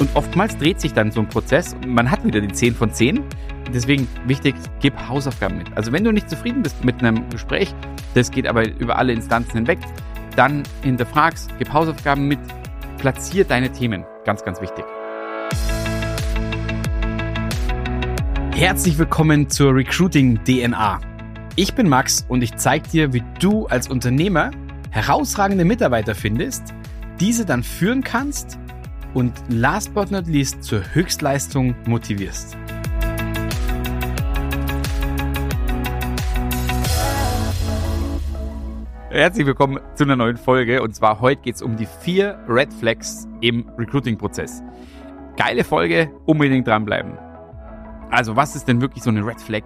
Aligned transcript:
Und 0.00 0.08
oftmals 0.14 0.56
dreht 0.56 0.80
sich 0.80 0.92
dann 0.92 1.12
so 1.12 1.20
ein 1.20 1.28
Prozess 1.28 1.76
man 1.86 2.10
hat 2.10 2.24
wieder 2.24 2.40
die 2.40 2.52
10 2.52 2.74
von 2.74 2.92
10. 2.92 3.22
Deswegen 3.72 4.08
wichtig, 4.26 4.56
gib 4.80 4.92
Hausaufgaben 5.08 5.56
mit. 5.56 5.68
Also 5.76 5.92
wenn 5.92 6.02
du 6.02 6.12
nicht 6.12 6.28
zufrieden 6.28 6.62
bist 6.62 6.84
mit 6.84 7.00
einem 7.00 7.28
Gespräch, 7.30 7.72
das 8.14 8.32
geht 8.32 8.48
aber 8.48 8.68
über 8.68 8.98
alle 8.98 9.12
Instanzen 9.12 9.52
hinweg, 9.54 9.78
dann 10.34 10.64
hinterfragst, 10.82 11.50
gib 11.58 11.72
Hausaufgaben 11.72 12.26
mit, 12.26 12.40
platzier 12.98 13.44
deine 13.44 13.70
Themen. 13.70 14.04
Ganz, 14.24 14.42
ganz 14.42 14.60
wichtig. 14.60 14.84
Herzlich 18.56 18.98
willkommen 18.98 19.48
zur 19.48 19.74
Recruiting 19.74 20.42
DNA. 20.44 21.00
Ich 21.54 21.74
bin 21.74 21.88
Max 21.88 22.24
und 22.28 22.42
ich 22.42 22.56
zeige 22.56 22.88
dir, 22.88 23.12
wie 23.12 23.22
du 23.38 23.66
als 23.66 23.88
Unternehmer 23.88 24.50
herausragende 24.90 25.64
Mitarbeiter 25.64 26.16
findest, 26.16 26.74
diese 27.20 27.44
dann 27.44 27.62
führen 27.62 28.02
kannst 28.02 28.58
und 29.14 29.32
last 29.48 29.94
but 29.94 30.10
not 30.10 30.26
least 30.26 30.62
zur 30.62 30.82
Höchstleistung 30.94 31.74
motivierst. 31.86 32.56
Herzlich 39.10 39.46
willkommen 39.46 39.78
zu 39.94 40.02
einer 40.02 40.16
neuen 40.16 40.36
Folge 40.36 40.82
und 40.82 40.96
zwar 40.96 41.20
heute 41.20 41.42
geht 41.42 41.54
es 41.54 41.62
um 41.62 41.76
die 41.76 41.86
vier 41.86 42.36
Red 42.48 42.74
Flags 42.74 43.28
im 43.40 43.68
Recruiting-Prozess. 43.78 44.60
Geile 45.36 45.62
Folge, 45.62 46.10
unbedingt 46.26 46.66
dranbleiben. 46.66 47.16
Also 48.10 48.34
was 48.34 48.56
ist 48.56 48.66
denn 48.66 48.80
wirklich 48.80 49.04
so 49.04 49.10
eine 49.10 49.24
Red 49.24 49.40
Flag 49.40 49.62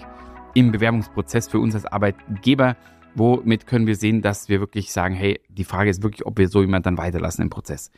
im 0.53 0.71
Bewerbungsprozess 0.71 1.49
für 1.49 1.61
uns 1.61 1.75
als 1.75 1.87
Arbeitgeber? 1.87 2.77
Womit 3.15 3.67
können 3.67 3.87
wir 3.87 3.97
sehen, 3.97 4.21
dass 4.21 4.51
wir 4.51 4.61
wirklich 4.61 4.93
sagen, 4.93 5.15
hey, 5.15 5.41
die 5.49 5.65
Frage 5.65 5.89
ist 5.89 6.03
wirklich, 6.03 6.27
ob 6.27 6.39
wir 6.39 6.49
so 6.49 6.61
jemanden 6.61 6.85
dann 6.85 6.99
weiterlassen 6.99 7.43
im 7.43 7.51
Prozess 7.51 7.91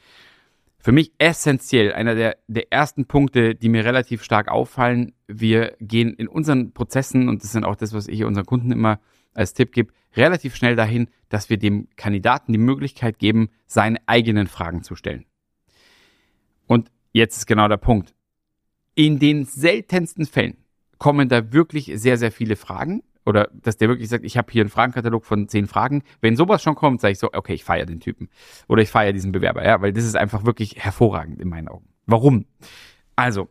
für 0.80 0.92
mich 0.92 1.12
essentiell, 1.18 1.92
einer 1.92 2.14
der, 2.14 2.38
der 2.48 2.72
ersten 2.72 3.04
Punkte, 3.04 3.54
die 3.54 3.68
mir 3.68 3.84
relativ 3.84 4.22
stark 4.22 4.48
auffallen. 4.48 5.12
Wir 5.28 5.76
gehen 5.80 6.14
in 6.14 6.26
unseren 6.26 6.72
Prozessen, 6.72 7.28
und 7.28 7.42
das 7.42 7.52
sind 7.52 7.64
auch 7.64 7.76
das, 7.76 7.92
was 7.92 8.08
ich 8.08 8.24
unseren 8.24 8.46
Kunden 8.46 8.72
immer 8.72 8.98
als 9.34 9.52
Tipp 9.52 9.72
gebe, 9.72 9.92
relativ 10.16 10.56
schnell 10.56 10.76
dahin, 10.76 11.08
dass 11.28 11.50
wir 11.50 11.58
dem 11.58 11.88
Kandidaten 11.96 12.52
die 12.52 12.58
Möglichkeit 12.58 13.18
geben, 13.18 13.50
seine 13.66 13.98
eigenen 14.06 14.46
Fragen 14.46 14.82
zu 14.82 14.96
stellen. 14.96 15.26
Und 16.66 16.90
jetzt 17.12 17.36
ist 17.36 17.46
genau 17.46 17.68
der 17.68 17.76
Punkt. 17.76 18.14
In 18.94 19.18
den 19.18 19.44
seltensten 19.44 20.26
Fällen 20.26 20.56
kommen 20.98 21.28
da 21.28 21.52
wirklich 21.52 21.92
sehr, 21.94 22.16
sehr 22.16 22.32
viele 22.32 22.56
Fragen 22.56 23.02
oder 23.24 23.48
dass 23.52 23.76
der 23.76 23.88
wirklich 23.88 24.08
sagt, 24.08 24.24
ich 24.24 24.36
habe 24.36 24.50
hier 24.50 24.62
einen 24.62 24.70
Fragenkatalog 24.70 25.24
von 25.24 25.48
zehn 25.48 25.66
Fragen. 25.66 26.02
Wenn 26.20 26.36
sowas 26.36 26.62
schon 26.62 26.74
kommt, 26.74 27.00
sage 27.00 27.12
ich 27.12 27.18
so, 27.18 27.28
okay, 27.32 27.54
ich 27.54 27.64
feiere 27.64 27.86
den 27.86 28.00
Typen 28.00 28.28
oder 28.68 28.82
ich 28.82 28.90
feiere 28.90 29.12
diesen 29.12 29.32
Bewerber, 29.32 29.64
ja, 29.64 29.80
weil 29.80 29.92
das 29.92 30.04
ist 30.04 30.16
einfach 30.16 30.44
wirklich 30.44 30.76
hervorragend 30.76 31.40
in 31.40 31.48
meinen 31.48 31.68
Augen. 31.68 31.88
Warum? 32.06 32.46
Also, 33.16 33.48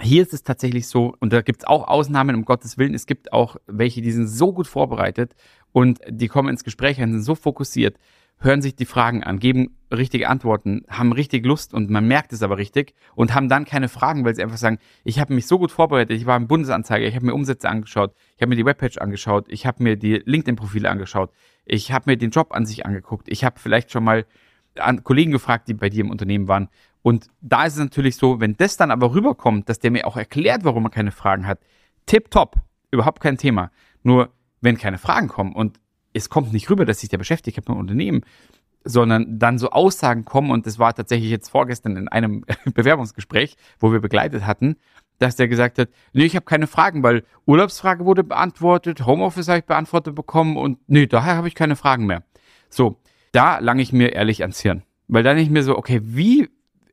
hier 0.00 0.22
ist 0.22 0.32
es 0.32 0.42
tatsächlich 0.42 0.88
so, 0.88 1.14
und 1.20 1.32
da 1.32 1.42
gibt 1.42 1.62
es 1.62 1.68
auch 1.68 1.86
Ausnahmen, 1.86 2.34
um 2.34 2.44
Gottes 2.44 2.78
Willen, 2.78 2.94
es 2.94 3.06
gibt 3.06 3.32
auch 3.32 3.56
welche, 3.66 4.02
die 4.02 4.10
sind 4.10 4.26
so 4.26 4.52
gut 4.52 4.66
vorbereitet 4.66 5.34
und 5.72 6.00
die 6.08 6.28
kommen 6.28 6.48
ins 6.48 6.64
Gespräch 6.64 7.00
und 7.00 7.12
sind 7.12 7.22
so 7.22 7.34
fokussiert, 7.34 7.96
hören 8.38 8.62
sich 8.62 8.76
die 8.76 8.84
Fragen 8.84 9.24
an, 9.24 9.38
geben 9.38 9.76
richtige 9.90 10.28
Antworten, 10.28 10.84
haben 10.88 11.12
richtig 11.12 11.46
Lust 11.46 11.72
und 11.72 11.88
man 11.90 12.06
merkt 12.06 12.32
es 12.32 12.42
aber 12.42 12.58
richtig 12.58 12.94
und 13.14 13.34
haben 13.34 13.48
dann 13.48 13.64
keine 13.64 13.88
Fragen, 13.88 14.24
weil 14.24 14.34
sie 14.34 14.42
einfach 14.42 14.56
sagen, 14.56 14.78
ich 15.04 15.18
habe 15.18 15.34
mich 15.34 15.46
so 15.46 15.58
gut 15.58 15.70
vorbereitet, 15.70 16.16
ich 16.16 16.26
war 16.26 16.36
im 16.36 16.48
Bundesanzeiger, 16.48 17.06
ich 17.06 17.14
habe 17.14 17.26
mir 17.26 17.34
Umsätze 17.34 17.68
angeschaut, 17.68 18.14
ich 18.36 18.42
habe 18.42 18.50
mir 18.50 18.56
die 18.56 18.66
Webpage 18.66 18.98
angeschaut, 18.98 19.46
ich 19.48 19.66
habe 19.66 19.82
mir 19.82 19.96
die 19.96 20.22
LinkedIn-Profile 20.24 20.90
angeschaut, 20.90 21.30
ich 21.64 21.92
habe 21.92 22.10
mir 22.10 22.16
den 22.16 22.30
Job 22.30 22.52
an 22.52 22.66
sich 22.66 22.84
angeguckt, 22.84 23.28
ich 23.28 23.44
habe 23.44 23.58
vielleicht 23.58 23.92
schon 23.92 24.04
mal 24.04 24.26
an 24.78 25.04
Kollegen 25.04 25.30
gefragt, 25.30 25.68
die 25.68 25.74
bei 25.74 25.88
dir 25.88 26.00
im 26.00 26.10
Unternehmen 26.10 26.48
waren. 26.48 26.68
Und 27.02 27.28
da 27.40 27.64
ist 27.64 27.74
es 27.74 27.78
natürlich 27.78 28.16
so, 28.16 28.40
wenn 28.40 28.56
das 28.56 28.76
dann 28.76 28.90
aber 28.90 29.14
rüberkommt, 29.14 29.68
dass 29.68 29.78
der 29.78 29.90
mir 29.90 30.06
auch 30.06 30.16
erklärt, 30.16 30.64
warum 30.64 30.86
er 30.86 30.90
keine 30.90 31.12
Fragen 31.12 31.46
hat, 31.46 31.60
tip 32.06 32.30
top, 32.30 32.56
überhaupt 32.90 33.20
kein 33.20 33.38
Thema. 33.38 33.70
Nur 34.02 34.30
wenn 34.60 34.78
keine 34.78 34.98
Fragen 34.98 35.28
kommen 35.28 35.52
und 35.52 35.78
es 36.14 36.30
kommt 36.30 36.52
nicht 36.52 36.70
rüber, 36.70 36.86
dass 36.86 37.00
sich 37.00 37.10
der 37.10 37.18
beschäftigt 37.18 37.58
mit 37.58 37.68
dem 37.68 37.76
Unternehmen, 37.76 38.22
sondern 38.84 39.38
dann 39.38 39.58
so 39.58 39.70
Aussagen 39.70 40.24
kommen, 40.24 40.50
und 40.50 40.66
das 40.66 40.78
war 40.78 40.94
tatsächlich 40.94 41.30
jetzt 41.30 41.50
vorgestern 41.50 41.96
in 41.96 42.08
einem 42.08 42.44
Bewerbungsgespräch, 42.74 43.56
wo 43.78 43.92
wir 43.92 44.00
begleitet 44.00 44.46
hatten, 44.46 44.76
dass 45.18 45.36
der 45.36 45.48
gesagt 45.48 45.78
hat, 45.78 45.88
nee, 46.12 46.24
ich 46.24 46.36
habe 46.36 46.44
keine 46.44 46.66
Fragen, 46.66 47.02
weil 47.02 47.24
Urlaubsfrage 47.46 48.04
wurde 48.04 48.24
beantwortet, 48.24 49.06
Homeoffice 49.06 49.48
habe 49.48 49.58
ich 49.58 49.64
beantwortet 49.64 50.14
bekommen 50.14 50.56
und 50.56 50.78
nee, 50.86 51.06
daher 51.06 51.36
habe 51.36 51.48
ich 51.48 51.54
keine 51.54 51.76
Fragen 51.76 52.06
mehr. 52.06 52.22
So, 52.68 53.00
da 53.32 53.58
lange 53.58 53.82
ich 53.82 53.92
mir 53.92 54.12
ehrlich 54.12 54.42
ans 54.42 54.60
Hirn. 54.60 54.82
Weil 55.08 55.22
dann 55.22 55.38
ich 55.38 55.50
mir 55.50 55.62
so, 55.62 55.76
okay, 55.76 56.00
wie, 56.02 56.48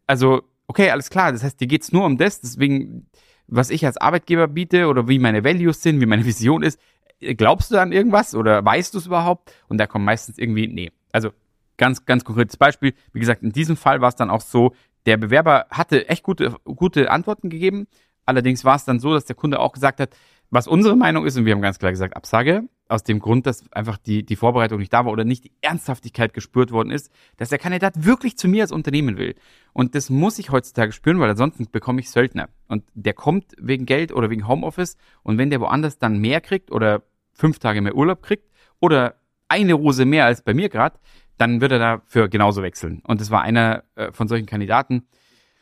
also, 0.08 0.42
okay, 0.68 0.92
alles 0.92 1.10
klar, 1.10 1.32
das 1.32 1.44
heißt, 1.44 1.60
dir 1.60 1.68
geht's 1.68 1.92
nur 1.92 2.06
um 2.06 2.18
das, 2.18 2.42
deswegen, 2.42 3.08
was 3.48 3.70
ich 3.70 3.86
als 3.86 3.98
Arbeitgeber 3.98 4.48
biete 4.48 4.88
oder 4.88 5.08
wie 5.08 5.20
meine 5.20 5.44
Values 5.44 5.82
sind, 5.82 6.00
wie 6.00 6.06
meine 6.06 6.26
Vision 6.26 6.64
ist, 6.64 6.80
glaubst 7.22 7.72
du 7.72 7.78
an 7.80 7.92
irgendwas 7.92 8.36
oder 8.36 8.64
weißt 8.64 8.94
du 8.94 8.98
es 8.98 9.06
überhaupt? 9.06 9.54
Und 9.68 9.78
da 9.78 9.88
kommt 9.88 10.06
meistens 10.06 10.38
irgendwie, 10.38 10.68
nee. 10.68 10.92
Also 11.12 11.32
ganz, 11.78 12.06
ganz 12.06 12.24
konkretes 12.24 12.58
Beispiel. 12.58 12.94
Wie 13.14 13.20
gesagt, 13.20 13.44
in 13.44 13.52
diesem 13.52 13.78
Fall 13.78 14.02
war 14.02 14.10
es 14.10 14.16
dann 14.16 14.30
auch 14.30 14.42
so, 14.42 14.74
der 15.06 15.18
Bewerber 15.18 15.66
hatte 15.72 16.08
echt 16.10 16.24
gute, 16.24 16.56
gute 16.64 17.10
Antworten 17.10 17.50
gegeben. 17.50 17.88
Allerdings 18.26 18.64
war 18.64 18.76
es 18.76 18.86
dann 18.86 19.00
so, 19.00 19.14
dass 19.14 19.26
der 19.26 19.36
Kunde 19.36 19.60
auch 19.60 19.72
gesagt 19.74 20.00
hat, 20.00 20.16
was 20.52 20.68
unsere 20.68 20.98
Meinung 20.98 21.26
ist, 21.26 21.38
und 21.38 21.46
wir 21.46 21.54
haben 21.54 21.62
ganz 21.62 21.80
klar 21.80 21.92
gesagt, 21.92 22.16
Absage, 22.16 22.64
aus 22.90 23.04
dem 23.04 23.20
Grund, 23.20 23.48
dass 23.48 23.64
einfach 23.72 23.98
die, 23.98 24.26
die 24.26 24.36
Vorbereitung 24.36 24.80
nicht 24.80 24.92
da 24.92 25.06
war 25.06 25.14
oder 25.14 25.24
nicht 25.24 25.46
die 25.46 25.54
Ernsthaftigkeit 25.62 26.34
gespürt 26.34 26.72
worden 26.72 26.92
ist, 26.92 27.10
dass 27.38 27.50
der 27.50 27.58
Kandidat 27.58 28.04
wirklich 28.04 28.38
zu 28.38 28.50
mir 28.50 28.64
als 28.64 28.74
Unternehmen 28.74 29.18
will. 29.18 29.36
Und 29.72 29.96
das 29.96 30.10
muss 30.10 30.38
ich 30.40 30.52
heutzutage 30.52 30.92
spüren, 30.92 31.20
weil 31.22 31.30
ansonsten 31.30 31.68
bekomme 31.72 32.02
ich 32.02 32.12
Söldner. 32.12 32.50
Und 32.68 32.84
der 32.94 33.14
kommt 33.14 33.54
wegen 33.58 33.86
Geld 33.86 34.12
oder 34.12 34.30
wegen 34.30 34.46
Homeoffice. 34.46 34.98
Und 35.24 35.38
wenn 35.38 35.50
der 35.50 35.62
woanders 35.62 36.00
dann 36.00 36.20
mehr 36.20 36.42
kriegt 36.42 36.70
oder 36.70 37.02
fünf 37.42 37.58
Tage 37.58 37.82
mehr 37.82 37.96
Urlaub 37.96 38.22
kriegt 38.22 38.48
oder 38.80 39.16
eine 39.48 39.74
Rose 39.74 40.06
mehr 40.06 40.26
als 40.26 40.44
bei 40.44 40.54
mir 40.54 40.70
gerade, 40.70 40.98
dann 41.38 41.60
wird 41.60 41.72
er 41.72 41.80
dafür 41.80 42.30
genauso 42.30 42.62
wechseln. 42.62 43.02
Und 43.06 43.20
das 43.20 43.32
war 43.32 43.42
einer 43.42 43.84
äh, 43.96 44.12
von 44.12 44.28
solchen 44.28 44.46
Kandidaten. 44.46 45.08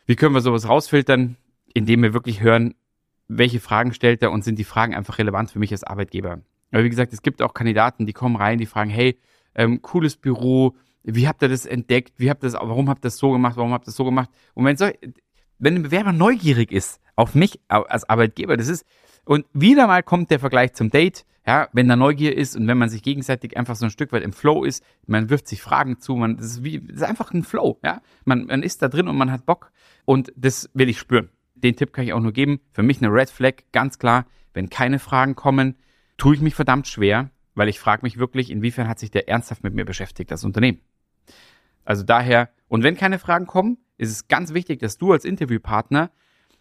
Wie 0.04 0.14
können 0.14 0.34
wir 0.34 0.42
sowas 0.42 0.68
rausfiltern? 0.68 1.36
Indem 1.72 2.02
wir 2.02 2.12
wirklich 2.12 2.42
hören, 2.42 2.74
welche 3.28 3.60
Fragen 3.60 3.94
stellt 3.94 4.22
er 4.22 4.30
und 4.30 4.44
sind 4.44 4.58
die 4.58 4.64
Fragen 4.64 4.94
einfach 4.94 5.18
relevant 5.18 5.52
für 5.52 5.58
mich 5.58 5.72
als 5.72 5.82
Arbeitgeber. 5.82 6.40
Aber 6.70 6.84
wie 6.84 6.90
gesagt, 6.90 7.12
es 7.14 7.22
gibt 7.22 7.40
auch 7.40 7.54
Kandidaten, 7.54 8.04
die 8.04 8.12
kommen 8.12 8.36
rein, 8.36 8.58
die 8.58 8.66
fragen, 8.66 8.90
hey, 8.90 9.18
ähm, 9.54 9.80
cooles 9.80 10.16
Büro, 10.16 10.76
wie 11.02 11.26
habt 11.26 11.42
ihr 11.42 11.48
das 11.48 11.64
entdeckt? 11.64 12.12
Wie 12.18 12.28
habt 12.28 12.42
ihr 12.44 12.50
das, 12.50 12.60
warum 12.60 12.90
habt 12.90 13.00
ihr 13.00 13.08
das 13.08 13.16
so 13.16 13.30
gemacht? 13.30 13.56
Warum 13.56 13.72
habt 13.72 13.84
ihr 13.84 13.86
das 13.86 13.96
so 13.96 14.04
gemacht? 14.04 14.28
Und 14.54 14.66
wenn, 14.66 14.76
so, 14.76 14.90
wenn 15.58 15.76
ein 15.76 15.82
Bewerber 15.82 16.12
neugierig 16.12 16.72
ist 16.72 17.00
auf 17.16 17.34
mich 17.34 17.58
als 17.68 18.08
Arbeitgeber, 18.08 18.58
das 18.58 18.68
ist, 18.68 18.84
und 19.30 19.46
wieder 19.52 19.86
mal 19.86 20.02
kommt 20.02 20.32
der 20.32 20.40
Vergleich 20.40 20.72
zum 20.72 20.90
Date. 20.90 21.24
Ja, 21.46 21.68
wenn 21.72 21.86
da 21.86 21.94
Neugier 21.94 22.36
ist 22.36 22.56
und 22.56 22.66
wenn 22.66 22.76
man 22.76 22.88
sich 22.88 23.00
gegenseitig 23.00 23.56
einfach 23.56 23.76
so 23.76 23.84
ein 23.84 23.92
Stück 23.92 24.10
weit 24.10 24.24
im 24.24 24.32
Flow 24.32 24.64
ist, 24.64 24.84
man 25.06 25.30
wirft 25.30 25.46
sich 25.46 25.62
Fragen 25.62 26.00
zu, 26.00 26.16
man, 26.16 26.36
das 26.36 26.46
ist 26.46 26.64
wie, 26.64 26.80
das 26.80 26.96
ist 26.96 27.02
einfach 27.04 27.30
ein 27.32 27.44
Flow, 27.44 27.78
ja. 27.84 28.02
Man, 28.24 28.46
man 28.46 28.64
ist 28.64 28.82
da 28.82 28.88
drin 28.88 29.06
und 29.06 29.16
man 29.16 29.30
hat 29.30 29.46
Bock 29.46 29.70
und 30.04 30.32
das 30.34 30.68
will 30.74 30.88
ich 30.88 30.98
spüren. 30.98 31.28
Den 31.54 31.76
Tipp 31.76 31.92
kann 31.92 32.04
ich 32.04 32.12
auch 32.12 32.18
nur 32.18 32.32
geben. 32.32 32.58
Für 32.72 32.82
mich 32.82 33.00
eine 33.00 33.12
Red 33.12 33.30
Flag, 33.30 33.54
ganz 33.70 34.00
klar, 34.00 34.26
wenn 34.52 34.68
keine 34.68 34.98
Fragen 34.98 35.36
kommen, 35.36 35.76
tue 36.16 36.34
ich 36.34 36.40
mich 36.40 36.56
verdammt 36.56 36.88
schwer, 36.88 37.30
weil 37.54 37.68
ich 37.68 37.78
frage 37.78 38.02
mich 38.02 38.18
wirklich, 38.18 38.50
inwiefern 38.50 38.88
hat 38.88 38.98
sich 38.98 39.12
der 39.12 39.28
ernsthaft 39.28 39.62
mit 39.62 39.74
mir 39.74 39.84
beschäftigt, 39.84 40.32
das 40.32 40.42
Unternehmen. 40.42 40.80
Also 41.84 42.02
daher, 42.02 42.50
und 42.66 42.82
wenn 42.82 42.96
keine 42.96 43.20
Fragen 43.20 43.46
kommen, 43.46 43.78
ist 43.96 44.10
es 44.10 44.26
ganz 44.26 44.54
wichtig, 44.54 44.80
dass 44.80 44.98
du 44.98 45.12
als 45.12 45.24
Interviewpartner 45.24 46.10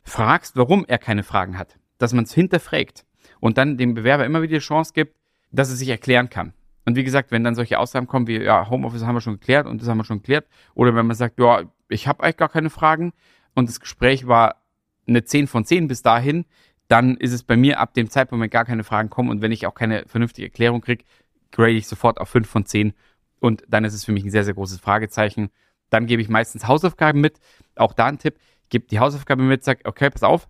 fragst, 0.03 0.55
warum 0.55 0.85
er 0.87 0.99
keine 0.99 1.23
Fragen 1.23 1.57
hat 1.57 1.79
dass 1.99 2.13
man 2.13 2.23
es 2.23 2.33
hinterfragt 2.33 3.05
und 3.39 3.59
dann 3.59 3.77
dem 3.77 3.93
Bewerber 3.93 4.25
immer 4.25 4.41
wieder 4.41 4.57
die 4.57 4.65
Chance 4.65 4.93
gibt, 4.95 5.15
dass 5.51 5.69
er 5.69 5.75
sich 5.75 5.89
erklären 5.89 6.29
kann. 6.29 6.53
Und 6.85 6.95
wie 6.95 7.03
gesagt, 7.03 7.31
wenn 7.31 7.43
dann 7.43 7.53
solche 7.53 7.77
Aussagen 7.77 8.07
kommen 8.07 8.25
wie, 8.25 8.41
ja, 8.41 8.67
Homeoffice 8.67 9.05
haben 9.05 9.15
wir 9.15 9.21
schon 9.21 9.33
geklärt 9.33 9.67
und 9.67 9.81
das 9.81 9.87
haben 9.87 9.97
wir 9.97 10.03
schon 10.03 10.21
geklärt, 10.21 10.47
oder 10.73 10.95
wenn 10.95 11.05
man 11.05 11.15
sagt, 11.15 11.39
ja, 11.39 11.63
ich 11.87 12.07
habe 12.07 12.23
eigentlich 12.23 12.37
gar 12.37 12.49
keine 12.49 12.71
Fragen 12.71 13.13
und 13.53 13.69
das 13.69 13.79
Gespräch 13.79 14.27
war 14.27 14.63
eine 15.07 15.23
10 15.23 15.47
von 15.47 15.65
10 15.65 15.87
bis 15.87 16.01
dahin, 16.01 16.45
dann 16.87 17.17
ist 17.17 17.33
es 17.33 17.43
bei 17.43 17.55
mir 17.55 17.79
ab 17.79 17.93
dem 17.93 18.09
Zeitpunkt, 18.09 18.41
wenn 18.41 18.49
gar 18.49 18.65
keine 18.65 18.83
Fragen 18.83 19.09
kommen 19.09 19.29
und 19.29 19.41
wenn 19.41 19.51
ich 19.51 19.67
auch 19.67 19.75
keine 19.75 20.05
vernünftige 20.07 20.47
Erklärung 20.47 20.81
kriege, 20.81 21.03
grade 21.51 21.71
ich 21.71 21.87
sofort 21.87 22.19
auf 22.19 22.29
5 22.29 22.49
von 22.49 22.65
10 22.65 22.93
und 23.39 23.63
dann 23.67 23.85
ist 23.85 23.93
es 23.93 24.05
für 24.05 24.11
mich 24.11 24.23
ein 24.23 24.31
sehr, 24.31 24.43
sehr 24.43 24.53
großes 24.53 24.79
Fragezeichen. 24.79 25.49
Dann 25.89 26.07
gebe 26.07 26.21
ich 26.21 26.29
meistens 26.29 26.67
Hausaufgaben 26.67 27.21
mit, 27.21 27.39
auch 27.75 27.93
da 27.93 28.07
ein 28.07 28.17
Tipp, 28.17 28.39
gebe 28.69 28.87
die 28.87 28.99
Hausaufgabe 28.99 29.43
mit, 29.43 29.63
sag, 29.63 29.81
okay, 29.85 30.09
pass 30.09 30.23
auf, 30.23 30.47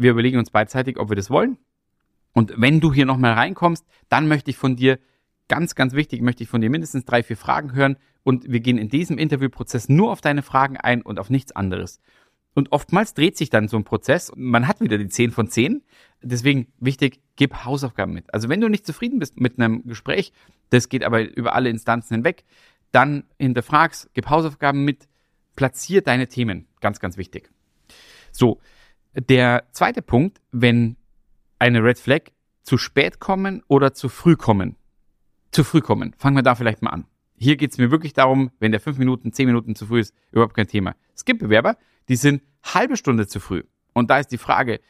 wir 0.00 0.12
überlegen 0.12 0.38
uns 0.38 0.50
beidseitig, 0.50 0.98
ob 0.98 1.10
wir 1.10 1.16
das 1.16 1.30
wollen. 1.30 1.58
Und 2.32 2.54
wenn 2.56 2.80
du 2.80 2.92
hier 2.92 3.06
nochmal 3.06 3.32
reinkommst, 3.32 3.84
dann 4.08 4.28
möchte 4.28 4.50
ich 4.50 4.56
von 4.56 4.76
dir, 4.76 4.98
ganz, 5.48 5.74
ganz 5.74 5.94
wichtig, 5.94 6.22
möchte 6.22 6.44
ich 6.44 6.48
von 6.48 6.60
dir 6.60 6.70
mindestens 6.70 7.04
drei, 7.04 7.22
vier 7.22 7.36
Fragen 7.36 7.74
hören. 7.74 7.96
Und 8.22 8.50
wir 8.50 8.60
gehen 8.60 8.78
in 8.78 8.88
diesem 8.88 9.18
Interviewprozess 9.18 9.88
nur 9.88 10.12
auf 10.12 10.20
deine 10.20 10.42
Fragen 10.42 10.76
ein 10.76 11.02
und 11.02 11.18
auf 11.18 11.28
nichts 11.28 11.52
anderes. 11.52 12.00
Und 12.54 12.72
oftmals 12.72 13.14
dreht 13.14 13.36
sich 13.36 13.50
dann 13.50 13.68
so 13.68 13.76
ein 13.76 13.84
Prozess. 13.84 14.32
Man 14.36 14.66
hat 14.66 14.80
wieder 14.80 14.98
die 14.98 15.08
10 15.08 15.30
von 15.30 15.48
10. 15.48 15.82
Deswegen 16.22 16.68
wichtig, 16.78 17.20
gib 17.36 17.64
Hausaufgaben 17.64 18.12
mit. 18.12 18.32
Also 18.34 18.48
wenn 18.48 18.60
du 18.60 18.68
nicht 18.68 18.86
zufrieden 18.86 19.18
bist 19.18 19.40
mit 19.40 19.58
einem 19.58 19.86
Gespräch, 19.86 20.32
das 20.70 20.88
geht 20.88 21.04
aber 21.04 21.22
über 21.22 21.54
alle 21.54 21.68
Instanzen 21.68 22.14
hinweg, 22.14 22.44
dann 22.92 23.24
hinterfragst, 23.38 24.10
gib 24.14 24.28
Hausaufgaben 24.28 24.84
mit, 24.84 25.08
platzier 25.56 26.02
deine 26.02 26.28
Themen. 26.28 26.66
Ganz, 26.80 27.00
ganz 27.00 27.16
wichtig. 27.16 27.50
So, 28.32 28.60
der 29.14 29.64
zweite 29.72 30.02
Punkt, 30.02 30.40
wenn 30.52 30.96
eine 31.58 31.82
Red 31.82 31.98
Flag 31.98 32.22
zu 32.62 32.78
spät 32.78 33.20
kommen 33.20 33.62
oder 33.68 33.94
zu 33.94 34.08
früh 34.08 34.36
kommen. 34.36 34.76
Zu 35.50 35.64
früh 35.64 35.80
kommen. 35.80 36.14
Fangen 36.18 36.36
wir 36.36 36.42
da 36.42 36.54
vielleicht 36.54 36.82
mal 36.82 36.90
an. 36.90 37.06
Hier 37.36 37.56
geht 37.56 37.72
es 37.72 37.78
mir 37.78 37.90
wirklich 37.90 38.12
darum, 38.12 38.50
wenn 38.60 38.70
der 38.70 38.80
fünf 38.80 38.98
Minuten, 38.98 39.32
zehn 39.32 39.46
Minuten 39.46 39.74
zu 39.74 39.86
früh 39.86 40.00
ist, 40.00 40.14
überhaupt 40.30 40.54
kein 40.54 40.68
Thema. 40.68 40.94
Es 41.14 41.24
gibt 41.24 41.40
Bewerber, 41.40 41.76
die 42.08 42.16
sind 42.16 42.42
halbe 42.62 42.96
Stunde 42.96 43.26
zu 43.26 43.40
früh. 43.40 43.62
Und 43.92 44.10
da 44.10 44.18
ist 44.18 44.28
die 44.28 44.38
Frage, 44.38 44.80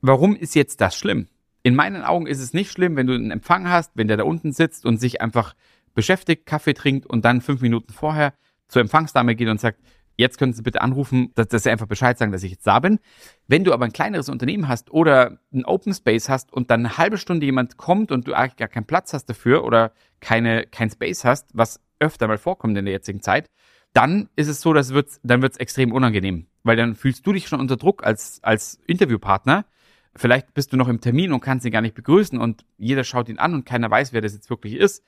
warum 0.00 0.34
ist 0.34 0.54
jetzt 0.54 0.80
das 0.80 0.96
schlimm? 0.96 1.28
In 1.62 1.74
meinen 1.74 2.02
Augen 2.02 2.26
ist 2.26 2.40
es 2.40 2.54
nicht 2.54 2.72
schlimm, 2.72 2.96
wenn 2.96 3.06
du 3.06 3.14
einen 3.14 3.30
Empfang 3.30 3.68
hast, 3.68 3.92
wenn 3.94 4.08
der 4.08 4.16
da 4.16 4.24
unten 4.24 4.52
sitzt 4.52 4.84
und 4.84 4.98
sich 4.98 5.20
einfach 5.20 5.54
beschäftigt, 5.94 6.46
Kaffee 6.46 6.74
trinkt 6.74 7.06
und 7.06 7.24
dann 7.24 7.40
fünf 7.40 7.60
Minuten 7.60 7.92
vorher 7.92 8.34
zur 8.68 8.82
Empfangsdame 8.82 9.36
geht 9.36 9.48
und 9.48 9.60
sagt, 9.60 9.78
jetzt 10.16 10.38
können 10.38 10.52
Sie 10.52 10.62
bitte 10.62 10.80
anrufen, 10.80 11.32
dass, 11.34 11.48
dass 11.48 11.62
Sie 11.62 11.70
einfach 11.70 11.86
Bescheid 11.86 12.18
sagen, 12.18 12.32
dass 12.32 12.42
ich 12.42 12.50
jetzt 12.52 12.66
da 12.66 12.80
bin. 12.80 12.98
Wenn 13.46 13.64
du 13.64 13.72
aber 13.72 13.84
ein 13.84 13.92
kleineres 13.92 14.28
Unternehmen 14.28 14.68
hast 14.68 14.90
oder 14.90 15.38
ein 15.52 15.64
Open 15.64 15.94
Space 15.94 16.28
hast 16.28 16.52
und 16.52 16.70
dann 16.70 16.80
eine 16.80 16.98
halbe 16.98 17.18
Stunde 17.18 17.46
jemand 17.46 17.76
kommt 17.76 18.12
und 18.12 18.26
du 18.26 18.34
eigentlich 18.34 18.56
gar 18.56 18.68
keinen 18.68 18.86
Platz 18.86 19.12
hast 19.12 19.26
dafür 19.26 19.64
oder 19.64 19.92
keine, 20.20 20.66
kein 20.66 20.90
Space 20.90 21.24
hast, 21.24 21.50
was 21.54 21.80
öfter 21.98 22.28
mal 22.28 22.38
vorkommt 22.38 22.76
in 22.76 22.84
der 22.84 22.92
jetzigen 22.92 23.22
Zeit, 23.22 23.48
dann 23.92 24.28
ist 24.36 24.48
es 24.48 24.60
so, 24.60 24.72
dass 24.72 24.90
wird's, 24.90 25.20
dann 25.22 25.42
wird 25.42 25.52
es 25.52 25.58
extrem 25.58 25.92
unangenehm, 25.92 26.46
weil 26.62 26.76
dann 26.76 26.94
fühlst 26.94 27.26
du 27.26 27.32
dich 27.32 27.48
schon 27.48 27.60
unter 27.60 27.76
Druck 27.76 28.04
als, 28.04 28.40
als 28.42 28.80
Interviewpartner. 28.86 29.66
Vielleicht 30.14 30.52
bist 30.54 30.72
du 30.72 30.76
noch 30.76 30.88
im 30.88 31.00
Termin 31.00 31.32
und 31.32 31.40
kannst 31.40 31.64
ihn 31.64 31.72
gar 31.72 31.80
nicht 31.80 31.94
begrüßen 31.94 32.38
und 32.38 32.64
jeder 32.76 33.04
schaut 33.04 33.28
ihn 33.28 33.38
an 33.38 33.54
und 33.54 33.64
keiner 33.64 33.90
weiß, 33.90 34.12
wer 34.12 34.20
das 34.20 34.34
jetzt 34.34 34.50
wirklich 34.50 34.74
ist. 34.74 35.04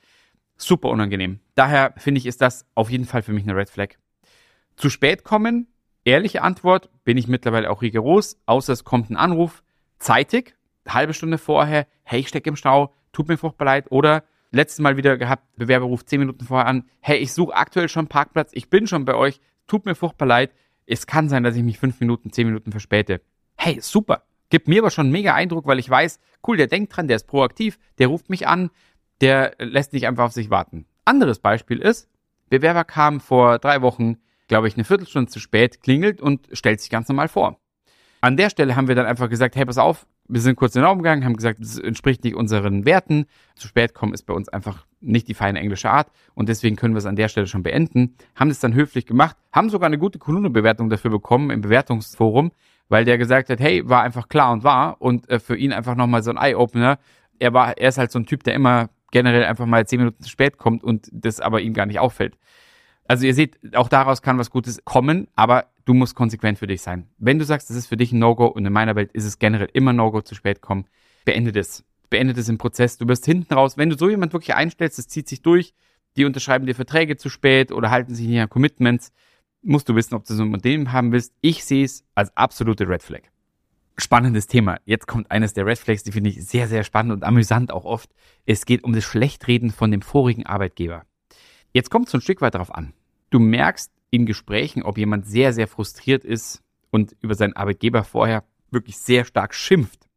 Super 0.57 0.89
unangenehm. 0.89 1.39
Daher 1.55 1.93
finde 1.97 2.19
ich, 2.19 2.25
ist 2.25 2.41
das 2.41 2.65
auf 2.75 2.89
jeden 2.89 3.05
Fall 3.05 3.21
für 3.21 3.33
mich 3.33 3.43
eine 3.43 3.55
Red 3.55 3.69
Flag. 3.69 3.97
Zu 4.75 4.89
spät 4.89 5.23
kommen, 5.23 5.67
ehrliche 6.03 6.41
Antwort, 6.41 6.89
bin 7.03 7.17
ich 7.17 7.27
mittlerweile 7.27 7.69
auch 7.69 7.81
rigoros, 7.81 8.37
außer 8.45 8.73
es 8.73 8.83
kommt 8.83 9.09
ein 9.09 9.15
Anruf, 9.15 9.63
zeitig, 9.99 10.55
halbe 10.87 11.13
Stunde 11.13 11.37
vorher, 11.37 11.87
hey, 12.03 12.19
ich 12.19 12.27
stecke 12.27 12.49
im 12.49 12.55
Stau, 12.55 12.93
tut 13.11 13.27
mir 13.27 13.37
furchtbar 13.37 13.65
leid, 13.65 13.85
oder 13.89 14.23
letztes 14.51 14.79
Mal 14.79 14.97
wieder 14.97 15.17
gehabt, 15.17 15.43
Bewerber 15.55 15.85
ruft 15.85 16.09
zehn 16.09 16.19
Minuten 16.19 16.45
vorher 16.45 16.67
an, 16.67 16.89
hey, 16.99 17.17
ich 17.17 17.33
suche 17.33 17.55
aktuell 17.55 17.89
schon 17.89 18.07
Parkplatz, 18.07 18.51
ich 18.53 18.69
bin 18.69 18.85
schon 18.85 19.05
bei 19.05 19.15
euch, 19.15 19.39
tut 19.67 19.85
mir 19.85 19.95
furchtbar 19.95 20.25
leid, 20.25 20.51
es 20.85 21.07
kann 21.07 21.29
sein, 21.29 21.43
dass 21.43 21.55
ich 21.55 21.63
mich 21.63 21.79
fünf 21.79 21.99
Minuten, 21.99 22.31
zehn 22.31 22.47
Minuten 22.47 22.71
verspäte. 22.71 23.21
Hey, 23.55 23.79
super, 23.81 24.23
gibt 24.49 24.67
mir 24.67 24.81
aber 24.81 24.91
schon 24.91 25.09
mega 25.09 25.33
Eindruck, 25.33 25.65
weil 25.65 25.79
ich 25.79 25.89
weiß, 25.89 26.19
cool, 26.47 26.57
der 26.57 26.67
denkt 26.67 26.95
dran, 26.95 27.07
der 27.07 27.15
ist 27.15 27.27
proaktiv, 27.27 27.79
der 27.97 28.07
ruft 28.07 28.29
mich 28.29 28.47
an, 28.47 28.69
der 29.21 29.53
lässt 29.57 29.93
nicht 29.93 30.05
einfach 30.05 30.25
auf 30.25 30.33
sich 30.33 30.49
warten. 30.49 30.85
Anderes 31.05 31.39
Beispiel 31.39 31.79
ist, 31.79 32.09
Bewerber 32.49 32.83
kam 32.83 33.21
vor 33.21 33.57
drei 33.57 33.81
Wochen 33.81 34.17
glaube 34.47 34.67
ich, 34.67 34.75
eine 34.75 34.83
Viertelstunde 34.83 35.31
zu 35.31 35.39
spät, 35.39 35.81
klingelt 35.81 36.21
und 36.21 36.47
stellt 36.51 36.81
sich 36.81 36.89
ganz 36.89 37.07
normal 37.07 37.27
vor. 37.27 37.59
An 38.21 38.37
der 38.37 38.49
Stelle 38.49 38.75
haben 38.75 38.87
wir 38.87 38.95
dann 38.95 39.05
einfach 39.05 39.29
gesagt, 39.29 39.55
hey, 39.55 39.65
pass 39.65 39.77
auf, 39.77 40.07
wir 40.27 40.41
sind 40.41 40.55
kurz 40.55 40.75
in 40.75 40.81
den 40.81 40.87
Raum 40.87 40.97
gegangen, 40.99 41.23
haben 41.23 41.35
gesagt, 41.35 41.59
das 41.59 41.77
entspricht 41.77 42.23
nicht 42.23 42.35
unseren 42.35 42.85
Werten. 42.85 43.27
Zu 43.55 43.67
spät 43.67 43.93
kommen 43.93 44.13
ist 44.13 44.23
bei 44.23 44.33
uns 44.33 44.49
einfach 44.49 44.85
nicht 44.99 45.27
die 45.27 45.35
feine 45.35 45.59
englische 45.59 45.89
Art 45.89 46.11
und 46.33 46.49
deswegen 46.49 46.75
können 46.75 46.95
wir 46.95 46.99
es 46.99 47.05
an 47.05 47.15
der 47.15 47.27
Stelle 47.27 47.47
schon 47.47 47.61
beenden. 47.61 48.15
Haben 48.35 48.49
es 48.49 48.59
dann 48.59 48.73
höflich 48.73 49.05
gemacht, 49.05 49.37
haben 49.51 49.69
sogar 49.69 49.87
eine 49.87 49.99
gute 49.99 50.17
Kolumne-Bewertung 50.17 50.89
dafür 50.89 51.11
bekommen 51.11 51.51
im 51.51 51.61
Bewertungsforum, 51.61 52.51
weil 52.89 53.05
der 53.05 53.17
gesagt 53.17 53.49
hat, 53.49 53.59
hey, 53.59 53.87
war 53.87 54.01
einfach 54.01 54.27
klar 54.27 54.51
und 54.51 54.63
wahr 54.63 54.97
und 54.99 55.29
äh, 55.29 55.39
für 55.39 55.55
ihn 55.55 55.71
einfach 55.71 55.95
nochmal 55.95 56.23
so 56.23 56.31
ein 56.31 56.37
Eye-Opener. 56.37 56.97
Er 57.37 57.53
war, 57.53 57.77
er 57.77 57.89
ist 57.89 57.97
halt 57.97 58.11
so 58.11 58.17
ein 58.17 58.25
Typ, 58.25 58.43
der 58.43 58.55
immer 58.55 58.89
generell 59.11 59.43
einfach 59.45 59.65
mal 59.65 59.85
zehn 59.85 59.99
Minuten 59.99 60.23
zu 60.23 60.29
spät 60.29 60.57
kommt 60.57 60.83
und 60.83 61.09
das 61.11 61.39
aber 61.39 61.61
ihm 61.61 61.73
gar 61.73 61.85
nicht 61.85 61.99
auffällt. 61.99 62.37
Also 63.07 63.25
ihr 63.25 63.33
seht, 63.33 63.75
auch 63.75 63.87
daraus 63.87 64.21
kann 64.21 64.39
was 64.39 64.49
Gutes 64.49 64.83
kommen, 64.83 65.27
aber 65.35 65.67
du 65.85 65.93
musst 65.93 66.15
konsequent 66.15 66.57
für 66.57 66.67
dich 66.67 66.81
sein. 66.81 67.07
Wenn 67.17 67.37
du 67.37 67.45
sagst, 67.45 67.69
das 67.69 67.77
ist 67.77 67.87
für 67.87 67.97
dich 67.97 68.11
ein 68.11 68.19
No-Go 68.19 68.47
und 68.47 68.65
in 68.65 68.73
meiner 68.73 68.95
Welt 68.95 69.11
ist 69.13 69.25
es 69.25 69.37
generell 69.37 69.69
immer 69.73 69.93
No-Go 69.93 70.21
zu 70.21 70.33
spät 70.33 70.61
kommen, 70.61 70.85
beende 71.23 71.51
das. 71.51 71.83
Beende 72.09 72.33
das 72.33 72.49
im 72.49 72.57
Prozess. 72.57 72.97
Du 72.97 73.07
wirst 73.07 73.25
hinten 73.25 73.53
raus, 73.53 73.77
wenn 73.77 73.89
du 73.89 73.97
so 73.97 74.09
jemand 74.09 74.33
wirklich 74.33 74.55
einstellst, 74.55 74.97
das 74.97 75.07
zieht 75.07 75.27
sich 75.27 75.41
durch, 75.41 75.73
die 76.17 76.25
unterschreiben 76.25 76.65
dir 76.65 76.75
Verträge 76.75 77.17
zu 77.17 77.29
spät 77.29 77.71
oder 77.71 77.91
halten 77.91 78.15
sich 78.15 78.27
nicht 78.27 78.39
an 78.39 78.49
Commitments, 78.49 79.11
musst 79.61 79.89
du 79.89 79.95
wissen, 79.95 80.15
ob 80.15 80.25
du 80.25 80.33
so 80.33 80.43
ein 80.43 80.53
Unternehmen 80.53 80.91
haben 80.91 81.11
willst. 81.11 81.33
Ich 81.41 81.65
sehe 81.65 81.83
es 81.83 82.05
als 82.15 82.35
absolute 82.37 82.87
Red 82.87 83.03
Flag. 83.03 83.21
Spannendes 83.97 84.47
Thema. 84.47 84.79
Jetzt 84.85 85.07
kommt 85.07 85.31
eines 85.31 85.53
der 85.53 85.65
Red 85.65 85.77
Flags, 85.77 86.03
die 86.03 86.11
finde 86.11 86.29
ich 86.29 86.45
sehr, 86.45 86.67
sehr 86.67 86.83
spannend 86.83 87.13
und 87.13 87.23
amüsant 87.23 87.71
auch 87.71 87.85
oft. 87.85 88.09
Es 88.45 88.65
geht 88.65 88.83
um 88.83 88.93
das 88.93 89.03
Schlechtreden 89.03 89.71
von 89.71 89.91
dem 89.91 90.01
vorigen 90.01 90.45
Arbeitgeber. 90.45 91.03
Jetzt 91.71 91.89
kommt 91.89 92.05
es 92.07 92.11
so 92.11 92.17
ein 92.17 92.21
Stück 92.21 92.41
weit 92.41 92.55
darauf 92.55 92.73
an. 92.73 92.93
Du 93.29 93.39
merkst 93.39 93.91
in 94.11 94.25
Gesprächen, 94.25 94.83
ob 94.83 94.97
jemand 94.97 95.25
sehr, 95.25 95.53
sehr 95.53 95.67
frustriert 95.67 96.23
ist 96.23 96.61
und 96.91 97.15
über 97.21 97.35
seinen 97.35 97.53
Arbeitgeber 97.53 98.03
vorher 98.03 98.43
wirklich 98.71 98.97
sehr 98.97 99.25
stark 99.25 99.53
schimpft. 99.53 100.07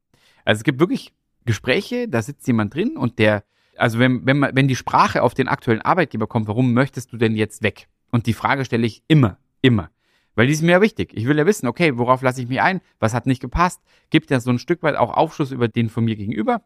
Also 0.44 0.60
es 0.60 0.64
gibt 0.64 0.80
wirklich 0.80 1.12
Gespräche, 1.44 2.08
da 2.08 2.22
sitzt 2.22 2.46
jemand 2.46 2.74
drin 2.74 2.96
und 2.96 3.18
der, 3.18 3.44
also 3.76 3.98
wenn, 3.98 4.26
wenn, 4.26 4.38
man, 4.38 4.54
wenn 4.54 4.68
die 4.68 4.76
Sprache 4.76 5.22
auf 5.22 5.34
den 5.34 5.48
aktuellen 5.48 5.82
Arbeitgeber 5.82 6.26
kommt, 6.26 6.48
warum 6.48 6.72
möchtest 6.72 7.12
du 7.12 7.16
denn 7.16 7.34
jetzt 7.34 7.62
weg? 7.62 7.88
Und 8.10 8.26
die 8.26 8.32
Frage 8.32 8.64
stelle 8.64 8.86
ich 8.86 9.02
immer, 9.08 9.38
immer. 9.60 9.90
Weil 10.34 10.46
die 10.46 10.52
ist 10.52 10.62
mir 10.62 10.72
ja 10.72 10.80
wichtig. 10.80 11.12
Ich 11.14 11.26
will 11.26 11.36
ja 11.36 11.46
wissen, 11.46 11.66
okay, 11.66 11.98
worauf 11.98 12.22
lasse 12.22 12.40
ich 12.40 12.48
mich 12.48 12.60
ein? 12.60 12.80
Was 13.00 13.12
hat 13.12 13.26
nicht 13.26 13.40
gepasst? 13.40 13.80
Gibt 14.10 14.30
ja 14.30 14.38
so 14.38 14.50
ein 14.50 14.58
Stück 14.58 14.82
weit 14.82 14.94
auch 14.94 15.16
Aufschluss 15.16 15.50
über 15.50 15.66
den 15.66 15.88
von 15.88 16.04
mir 16.04 16.14
gegenüber, 16.14 16.62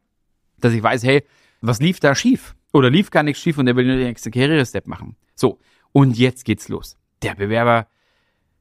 dass 0.60 0.74
ich 0.74 0.82
weiß, 0.82 1.04
hey, 1.04 1.24
was 1.62 1.80
lief 1.80 1.98
da 1.98 2.14
schief? 2.14 2.54
Oder 2.72 2.90
lief 2.90 3.10
gar 3.10 3.22
nichts 3.22 3.40
schief 3.40 3.58
und 3.58 3.66
der 3.66 3.76
will 3.76 3.86
nur 3.86 3.96
den 3.96 4.08
nächsten 4.08 4.30
Karriere-Step 4.30 4.86
machen. 4.86 5.16
So. 5.34 5.58
Und 5.92 6.18
jetzt 6.18 6.44
geht's 6.44 6.68
los. 6.68 6.96
Der 7.22 7.34
Bewerber, 7.34 7.86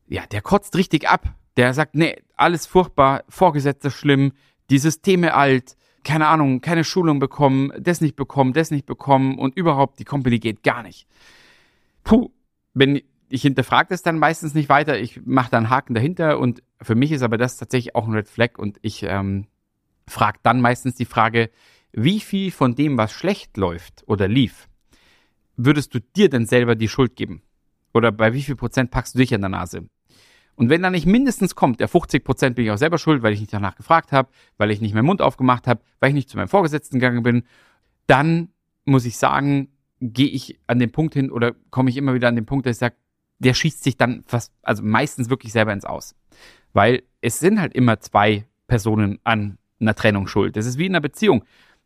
ja, 0.07 0.25
der 0.27 0.41
kotzt 0.41 0.75
richtig 0.75 1.09
ab. 1.09 1.33
Der 1.57 1.73
sagt, 1.73 1.95
nee, 1.95 2.21
alles 2.35 2.65
furchtbar, 2.65 3.23
Vorgesetzter 3.27 3.91
schlimm, 3.91 4.33
die 4.69 4.77
Systeme 4.77 5.33
alt, 5.33 5.75
keine 6.03 6.27
Ahnung, 6.27 6.61
keine 6.61 6.83
Schulung 6.83 7.19
bekommen, 7.19 7.71
das 7.79 8.01
nicht 8.01 8.15
bekommen, 8.15 8.53
das 8.53 8.71
nicht 8.71 8.85
bekommen 8.85 9.37
und 9.37 9.55
überhaupt 9.55 9.99
die 9.99 10.05
Company 10.05 10.39
geht 10.39 10.63
gar 10.63 10.81
nicht. 10.83 11.07
Puh, 12.03 12.31
wenn 12.73 13.01
ich 13.29 13.43
hinterfrage 13.43 13.89
das 13.89 14.01
dann 14.01 14.19
meistens 14.19 14.53
nicht 14.53 14.69
weiter, 14.69 14.99
ich 14.99 15.21
mache 15.25 15.51
da 15.51 15.57
einen 15.57 15.69
Haken 15.69 15.93
dahinter 15.93 16.39
und 16.39 16.63
für 16.81 16.95
mich 16.95 17.11
ist 17.11 17.21
aber 17.21 17.37
das 17.37 17.57
tatsächlich 17.57 17.95
auch 17.95 18.07
ein 18.07 18.13
Red 18.13 18.27
Flag 18.27 18.57
und 18.57 18.77
ich 18.81 19.03
ähm, 19.03 19.47
frage 20.07 20.39
dann 20.43 20.61
meistens 20.61 20.95
die 20.95 21.05
Frage, 21.05 21.49
wie 21.91 22.19
viel 22.19 22.51
von 22.51 22.75
dem, 22.75 22.97
was 22.97 23.11
schlecht 23.11 23.57
läuft 23.57 24.03
oder 24.07 24.27
lief, 24.27 24.67
würdest 25.57 25.93
du 25.93 25.99
dir 25.99 26.29
denn 26.29 26.45
selber 26.45 26.75
die 26.75 26.87
Schuld 26.87 27.15
geben? 27.15 27.41
Oder 27.93 28.11
bei 28.11 28.33
wie 28.33 28.41
viel 28.41 28.55
Prozent 28.55 28.91
packst 28.91 29.15
du 29.15 29.19
dich 29.19 29.33
an 29.33 29.41
der 29.41 29.49
Nase? 29.49 29.87
Und 30.55 30.69
wenn 30.69 30.81
da 30.81 30.89
nicht 30.89 31.05
mindestens 31.05 31.55
kommt, 31.55 31.79
der 31.79 31.87
50 31.87 32.23
Prozent 32.23 32.55
bin 32.55 32.65
ich 32.65 32.71
auch 32.71 32.77
selber 32.77 32.97
schuld, 32.97 33.23
weil 33.23 33.33
ich 33.33 33.39
nicht 33.39 33.53
danach 33.53 33.75
gefragt 33.75 34.11
habe, 34.11 34.29
weil 34.57 34.71
ich 34.71 34.81
nicht 34.81 34.93
meinen 34.93 35.05
Mund 35.05 35.21
aufgemacht 35.21 35.67
habe, 35.67 35.81
weil 35.99 36.09
ich 36.09 36.15
nicht 36.15 36.29
zu 36.29 36.37
meinem 36.37 36.49
Vorgesetzten 36.49 36.99
gegangen 36.99 37.23
bin, 37.23 37.43
dann 38.07 38.49
muss 38.85 39.05
ich 39.05 39.17
sagen, 39.17 39.69
gehe 40.01 40.27
ich 40.27 40.59
an 40.67 40.79
den 40.79 40.91
Punkt 40.91 41.13
hin 41.13 41.31
oder 41.31 41.53
komme 41.69 41.89
ich 41.89 41.97
immer 41.97 42.13
wieder 42.13 42.27
an 42.27 42.35
den 42.35 42.45
Punkt, 42.45 42.65
dass 42.65 42.75
ich 42.75 42.79
sage, 42.79 42.95
der 43.39 43.53
schießt 43.53 43.83
sich 43.83 43.97
dann 43.97 44.23
fast, 44.25 44.53
also 44.61 44.83
meistens 44.83 45.29
wirklich 45.29 45.51
selber 45.51 45.73
ins 45.73 45.85
Aus. 45.85 46.15
Weil 46.73 47.03
es 47.21 47.39
sind 47.39 47.59
halt 47.59 47.73
immer 47.73 47.99
zwei 47.99 48.45
Personen 48.67 49.19
an 49.23 49.57
einer 49.79 49.95
Trennung 49.95 50.27
schuld. 50.27 50.55
Das 50.55 50.65
ist 50.65 50.77
wie 50.77 50.85
in 50.85 50.91
einer 50.91 51.01
Beziehung. 51.01 51.43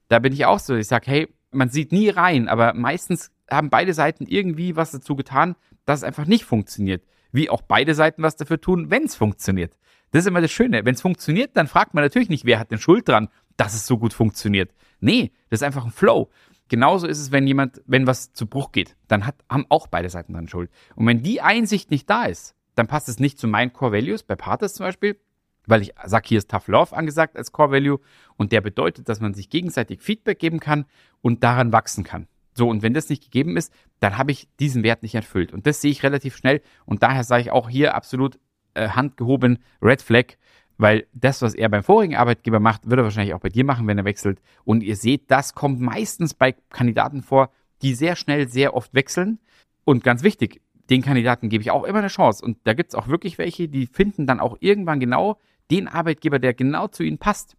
Da 0.08 0.20
bin 0.20 0.34
ich 0.34 0.46
auch 0.46 0.60
so, 0.60 0.76
ich 0.76 0.88
sage, 0.88 1.10
hey, 1.10 1.28
man 1.52 1.70
sieht 1.70 1.92
nie 1.92 2.10
rein, 2.10 2.48
aber 2.48 2.74
meistens 2.74 3.32
haben 3.50 3.70
beide 3.70 3.94
Seiten 3.94 4.26
irgendwie 4.26 4.76
was 4.76 4.92
dazu 4.92 5.16
getan, 5.16 5.56
dass 5.86 6.00
es 6.00 6.04
einfach 6.04 6.26
nicht 6.26 6.46
funktioniert. 6.46 7.04
Wie 7.32 7.50
auch 7.50 7.62
beide 7.62 7.94
Seiten 7.94 8.24
was 8.24 8.36
dafür 8.36 8.60
tun, 8.60 8.90
wenn 8.90 9.04
es 9.04 9.16
funktioniert. 9.16 9.78
Das 10.12 10.24
ist 10.24 10.28
immer 10.28 10.42
das 10.42 10.52
Schöne. 10.52 10.86
Wenn 10.86 10.96
es 10.96 11.02
funktioniert, 11.02 11.58
dann 11.58 11.68
fragt 11.68 11.94
man 11.94 12.04
natürlich 12.04 12.30
nicht, 12.30 12.46
wer 12.46 12.60
hat 12.60 12.72
denn 12.72 12.78
Schuld 12.78 13.08
dran, 13.08 13.30
dass 13.58 13.74
es 13.74 13.86
so 13.86 13.98
gut 13.98 14.14
funktioniert. 14.14 14.74
Nee, 15.00 15.32
das 15.50 15.60
ist 15.60 15.64
einfach 15.64 15.86
ein 15.86 15.92
Flow. 15.92 16.30
Genauso 16.68 17.08
ist 17.08 17.20
es, 17.20 17.32
wenn 17.32 17.46
jemand, 17.46 17.82
wenn 17.86 18.08
was 18.08 18.34
zu 18.34 18.48
Bruch 18.48 18.72
geht, 18.72 18.96
dann 19.08 19.26
hat, 19.26 19.36
haben 19.50 19.66
auch 19.70 19.88
beide 19.88 20.10
Seiten 20.10 20.34
dann 20.34 20.48
Schuld. 20.48 20.72
Und 20.96 21.06
wenn 21.06 21.22
die 21.22 21.42
Einsicht 21.42 21.92
nicht 21.92 22.10
da 22.10 22.26
ist, 22.26 22.56
dann 22.76 22.88
passt 22.88 23.08
es 23.08 23.20
nicht 23.20 23.40
zu 23.40 23.48
meinen 23.48 23.72
Core 23.72 23.94
Values, 23.94 24.24
bei 24.24 24.36
Partners 24.36 24.74
zum 24.74 24.86
Beispiel, 24.86 25.20
weil 25.68 25.82
ich 25.82 25.94
sage, 26.06 26.28
hier 26.28 26.38
ist 26.38 26.50
Tough 26.50 26.68
Love 26.68 26.96
angesagt 26.96 27.38
als 27.38 27.52
Core 27.52 27.72
Value 27.72 28.00
und 28.38 28.52
der 28.52 28.62
bedeutet, 28.62 29.10
dass 29.10 29.20
man 29.20 29.34
sich 29.34 29.50
gegenseitig 29.50 30.02
Feedback 30.02 30.40
geben 30.40 30.60
kann 30.60 30.86
und 31.22 31.44
daran 31.44 31.72
wachsen 31.72 32.04
kann. 32.04 32.28
So, 32.58 32.70
und 32.70 32.82
wenn 32.82 32.94
das 32.94 33.10
nicht 33.10 33.24
gegeben 33.24 33.58
ist, 33.58 33.74
dann 34.00 34.18
habe 34.18 34.32
ich 34.32 34.48
diesen 34.60 34.84
Wert 34.84 35.04
nicht 35.04 35.14
erfüllt. 35.14 35.52
Und 35.52 35.68
das 35.68 35.82
sehe 35.82 35.92
ich 35.92 36.04
relativ 36.04 36.38
schnell. 36.38 36.62
Und 36.86 37.04
daher 37.04 37.24
sage 37.24 37.42
ich 37.42 37.52
auch 37.52 37.70
hier 37.70 37.96
absolut 37.96 38.40
äh, 38.74 38.90
handgehoben 38.90 39.60
Red 39.82 40.02
Flag, 40.02 40.38
weil 40.78 41.06
das, 41.14 41.42
was 41.42 41.54
er 41.54 41.70
beim 41.70 41.84
vorigen 41.84 42.16
Arbeitgeber 42.16 42.60
macht, 42.60 42.90
wird 42.90 43.00
er 43.00 43.04
wahrscheinlich 43.04 43.34
auch 43.34 43.42
bei 43.42 43.50
dir 43.50 43.66
machen, 43.66 43.88
wenn 43.88 43.98
er 43.98 44.06
wechselt. 44.06 44.42
Und 44.64 44.84
ihr 44.84 44.96
seht, 44.96 45.30
das 45.30 45.54
kommt 45.54 45.82
meistens 45.82 46.34
bei 46.34 46.54
Kandidaten 46.70 47.24
vor, 47.24 47.52
die 47.82 47.94
sehr 47.94 48.16
schnell, 48.16 48.48
sehr 48.48 48.74
oft 48.74 48.94
wechseln. 48.94 49.40
Und 49.84 50.04
ganz 50.04 50.24
wichtig, 50.24 50.62
den 50.90 51.02
Kandidaten 51.02 51.50
gebe 51.50 51.62
ich 51.62 51.72
auch 51.72 51.84
immer 51.84 52.00
eine 52.00 52.08
Chance. 52.08 52.44
Und 52.44 52.58
da 52.64 52.74
gibt 52.74 52.92
es 52.92 52.96
auch 52.96 53.08
wirklich 53.10 53.38
welche, 53.38 53.68
die 53.68 53.86
finden 53.86 54.28
dann 54.28 54.40
auch 54.40 54.58
irgendwann 54.62 55.02
genau 55.02 55.40
den 55.72 55.88
Arbeitgeber, 55.88 56.40
der 56.40 56.54
genau 56.54 56.88
zu 56.88 57.04
ihnen 57.04 57.18
passt 57.18 57.58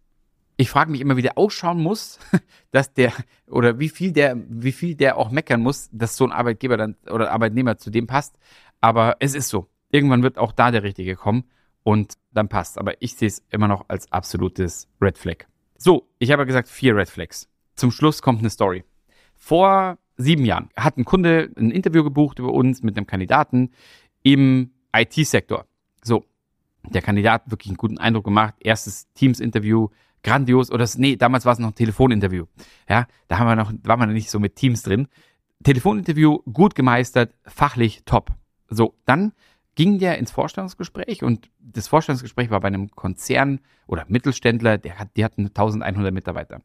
ich 0.57 0.69
frage 0.69 0.91
mich 0.91 1.01
immer, 1.01 1.17
wie 1.17 1.21
der 1.21 1.37
ausschauen 1.37 1.81
muss, 1.81 2.19
dass 2.71 2.93
der 2.93 3.13
oder 3.47 3.79
wie 3.79 3.89
viel 3.89 4.11
der, 4.11 4.35
wie 4.49 4.71
viel 4.71 4.95
der 4.95 5.17
auch 5.17 5.31
meckern 5.31 5.61
muss, 5.61 5.89
dass 5.91 6.17
so 6.17 6.25
ein 6.25 6.31
Arbeitgeber 6.31 6.77
dann 6.77 6.95
oder 7.09 7.31
Arbeitnehmer 7.31 7.77
zu 7.77 7.91
dem 7.91 8.07
passt. 8.07 8.37
Aber 8.81 9.17
es 9.19 9.35
ist 9.35 9.49
so. 9.49 9.67
Irgendwann 9.89 10.23
wird 10.23 10.37
auch 10.37 10.51
da 10.51 10.71
der 10.71 10.83
Richtige 10.83 11.15
kommen. 11.15 11.45
und 11.83 12.15
dann 12.33 12.49
passt. 12.49 12.77
Aber 12.77 13.01
ich 13.01 13.15
sehe 13.15 13.29
es 13.29 13.45
immer 13.49 13.69
noch 13.69 13.85
als 13.87 14.11
absolutes 14.11 14.89
Red 15.01 15.17
Flag. 15.17 15.45
So, 15.77 16.09
ich 16.19 16.31
habe 16.31 16.45
gesagt 16.45 16.67
vier 16.67 16.95
Red 16.95 17.09
Flags. 17.09 17.47
Zum 17.75 17.91
Schluss 17.91 18.21
kommt 18.21 18.39
eine 18.39 18.49
Story. 18.49 18.83
Vor 19.35 19.97
sieben 20.17 20.43
Jahren 20.43 20.69
hat 20.75 20.97
ein 20.97 21.05
Kunde 21.05 21.49
ein 21.57 21.71
Interview 21.71 22.03
gebucht 22.03 22.39
über 22.39 22.51
uns 22.51 22.83
mit 22.83 22.97
einem 22.97 23.07
Kandidaten 23.07 23.71
im 24.21 24.71
IT-Sektor. 24.93 25.65
So, 26.03 26.25
der 26.89 27.01
Kandidat 27.01 27.43
hat 27.43 27.51
wirklich 27.51 27.69
einen 27.69 27.77
guten 27.77 27.99
Eindruck 27.99 28.25
gemacht. 28.25 28.55
Erstes 28.59 29.07
Teams-Interview, 29.13 29.87
grandios. 30.23 30.71
Oder 30.71 30.87
nee, 30.97 31.15
damals 31.15 31.45
war 31.45 31.53
es 31.53 31.59
noch 31.59 31.69
ein 31.69 31.75
Telefoninterview. 31.75 32.45
Ja, 32.89 33.07
da 33.27 33.39
haben 33.39 33.47
wir 33.47 33.55
noch, 33.55 33.73
waren 33.83 33.99
wir 33.99 34.07
noch 34.07 34.13
nicht 34.13 34.29
so 34.29 34.39
mit 34.39 34.55
Teams 34.55 34.83
drin. 34.83 35.07
Telefoninterview 35.63 36.39
gut 36.51 36.75
gemeistert, 36.75 37.33
fachlich 37.45 38.03
top. 38.05 38.31
So, 38.69 38.95
dann 39.05 39.33
ging 39.75 39.99
der 39.99 40.17
ins 40.17 40.31
Vorstellungsgespräch 40.31 41.23
und 41.23 41.49
das 41.59 41.87
Vorstellungsgespräch 41.87 42.49
war 42.49 42.59
bei 42.61 42.67
einem 42.67 42.89
Konzern 42.91 43.59
oder 43.85 44.05
Mittelständler, 44.07 44.77
der 44.77 44.99
hat, 44.99 45.09
die 45.15 45.23
hatten 45.23 45.47
1100 45.47 46.13
Mitarbeiter. 46.13 46.61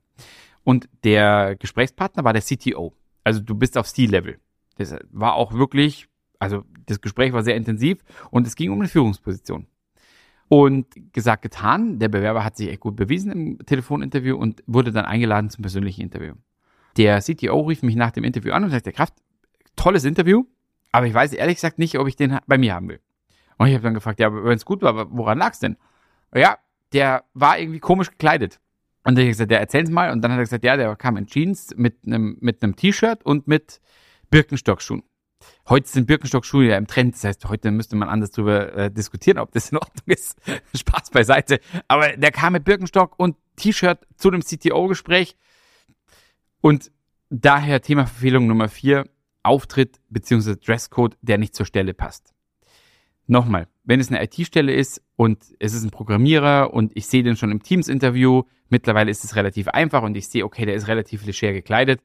Und 0.65 0.89
der 1.05 1.57
Gesprächspartner 1.57 2.25
war 2.25 2.33
der 2.33 2.43
CTO. 2.43 2.95
Also 3.25 3.41
du 3.41 3.55
bist 3.55 3.77
auf 3.77 3.87
C-Level. 3.87 4.39
Das 4.77 4.95
war 5.11 5.35
auch 5.35 5.53
wirklich, 5.53 6.09
also 6.39 6.65
das 6.87 7.01
Gespräch 7.01 7.33
war 7.33 7.43
sehr 7.43 7.57
intensiv 7.57 8.03
und 8.31 8.47
es 8.47 8.57
ging 8.57 8.71
um 8.71 8.81
eine 8.81 8.89
Führungsposition. 8.89 9.67
Und 10.53 11.15
gesagt, 11.15 11.41
getan, 11.41 11.99
der 11.99 12.11
Bewerber 12.11 12.45
hat 12.45 12.59
sich 12.59 12.69
echt 12.69 12.81
gut 12.81 12.95
bewiesen 12.95 13.33
im 13.33 13.59
Telefoninterview 13.65 14.37
und 14.37 14.63
wurde 14.67 14.93
dann 14.93 15.07
eingeladen 15.07 15.49
zum 15.49 15.63
persönlichen 15.63 16.03
Interview. 16.03 16.35
Der 16.99 17.23
CTO 17.23 17.63
rief 17.63 17.83
mich 17.83 17.97
nach 17.97 18.11
dem 18.11 18.23
Interview 18.23 18.53
an 18.53 18.63
und 18.63 18.69
sagte, 18.69 18.93
Kraft, 18.93 19.15
tolles 19.77 20.05
Interview, 20.05 20.45
aber 20.91 21.07
ich 21.07 21.15
weiß 21.15 21.33
ehrlich 21.33 21.55
gesagt 21.55 21.79
nicht, 21.79 21.99
ob 21.99 22.07
ich 22.07 22.17
den 22.17 22.39
bei 22.47 22.59
mir 22.59 22.75
haben 22.75 22.91
will. 22.91 23.01
Und 23.57 23.69
ich 23.69 23.73
habe 23.73 23.83
dann 23.83 23.95
gefragt, 23.95 24.21
ja, 24.21 24.31
wenn 24.31 24.59
es 24.59 24.67
gut 24.67 24.83
war, 24.83 25.11
woran 25.17 25.39
lag 25.39 25.55
es 25.55 25.61
denn? 25.61 25.79
Ja, 26.35 26.59
der 26.93 27.25
war 27.33 27.59
irgendwie 27.59 27.81
komisch 27.81 28.11
gekleidet. 28.11 28.61
Und 29.05 29.15
dann 29.15 29.23
habe 29.23 29.31
ich 29.31 29.39
gesagt, 29.39 29.53
ja, 29.53 29.57
erzählen's 29.57 29.91
mal. 29.91 30.13
Und 30.13 30.21
dann 30.21 30.33
hat 30.33 30.39
er 30.39 30.45
gesagt, 30.45 30.65
ja, 30.65 30.77
der 30.77 30.95
kam 30.97 31.17
in 31.17 31.29
Jeans 31.29 31.75
mit 31.79 31.97
einem 32.05 32.37
mit 32.43 32.63
einem 32.63 32.77
T-Shirt 32.77 33.25
und 33.25 33.49
mit 33.49 33.81
Birkenstockschuhen. 34.31 35.03
Heute 35.69 35.89
sind 35.89 36.07
Birkenstockschuhe 36.07 36.67
ja 36.67 36.77
im 36.77 36.87
Trend. 36.87 37.15
Das 37.15 37.25
heißt, 37.25 37.49
heute 37.49 37.71
müsste 37.71 37.97
man 37.97 38.09
anders 38.09 38.31
drüber 38.31 38.75
äh, 38.75 38.91
diskutieren, 38.91 39.39
ob 39.39 39.53
das 39.53 39.71
in 39.71 39.79
Ordnung 39.79 40.05
ist. 40.07 40.37
Spaß 40.75 41.11
beiseite. 41.11 41.61
Aber 41.89 42.17
der 42.17 42.33
kam 42.33 42.55
mit 42.55 42.65
Birkenstock 42.65 43.19
und 43.19 43.37
T-Shirt 43.57 44.07
zu 44.17 44.31
dem 44.31 44.43
CTO-Gespräch. 44.43 45.37
Und 46.61 46.91
daher 47.31 47.83
Thema 47.83 48.07
Verfehlung 48.07 48.47
Nummer 48.47 48.69
vier. 48.69 49.05
Auftritt 49.43 50.01
bzw. 50.09 50.57
Dresscode, 50.57 51.17
der 51.21 51.39
nicht 51.39 51.55
zur 51.55 51.67
Stelle 51.67 51.95
passt. 51.95 52.33
Nochmal, 53.27 53.69
wenn 53.85 54.01
es 54.01 54.09
eine 54.09 54.23
IT-Stelle 54.23 54.73
ist 54.73 55.03
und 55.17 55.39
es 55.59 55.75
ist 55.75 55.85
ein 55.85 55.91
Programmierer 55.91 56.73
und 56.73 56.93
ich 56.95 57.07
sehe 57.07 57.23
den 57.23 57.37
schon 57.37 57.51
im 57.51 57.63
Teams-Interview, 57.63 58.43
mittlerweile 58.69 59.11
ist 59.11 59.25
es 59.25 59.37
relativ 59.37 59.69
einfach 59.69 60.03
und 60.03 60.17
ich 60.17 60.29
sehe, 60.29 60.45
okay, 60.45 60.67
der 60.67 60.75
ist 60.75 60.89
relativ 60.89 61.25
leger 61.25 61.53
gekleidet, 61.53 62.03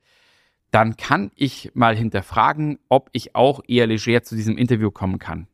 dann 0.71 0.97
kann 0.97 1.31
ich 1.35 1.71
mal 1.73 1.95
hinterfragen, 1.95 2.79
ob 2.89 3.09
ich 3.13 3.35
auch 3.35 3.61
eher 3.67 3.87
leger 3.87 4.23
zu 4.23 4.35
diesem 4.35 4.57
Interview 4.57 4.91
kommen 4.91 5.19
kann. 5.19 5.47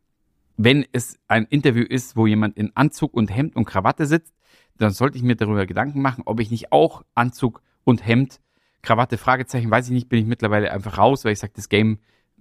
Wenn 0.58 0.86
es 0.91 1.20
ein 1.27 1.46
Interview 1.46 1.84
ist, 1.84 2.15
wo 2.15 2.27
jemand 2.27 2.58
in 2.58 2.75
Anzug 2.75 3.13
und 3.13 3.36
Hemd 3.36 3.55
und 3.55 3.65
Krawatte 3.65 4.05
sitzt, 4.05 4.34
dann 4.77 4.91
sollte 4.91 5.17
ich 5.17 5.24
mir 5.24 5.36
darüber 5.36 5.65
Gedanken 5.65 6.01
machen, 6.01 6.24
ob 6.25 6.39
ich 6.39 6.51
nicht 6.51 6.72
auch 6.72 7.03
Anzug 7.15 7.62
und 7.84 8.05
Hemd, 8.05 8.39
Krawatte, 8.82 9.17
Fragezeichen, 9.17 9.72
weiß 9.72 9.88
ich 9.88 9.93
nicht, 9.93 10.10
bin 10.10 10.20
ich 10.20 10.25
mittlerweile 10.25 10.72
einfach 10.72 10.98
raus, 10.98 11.24
weil 11.24 11.34
ich 11.34 11.39
sage, 11.39 11.53
das 11.55 11.70
Game 11.70 12.00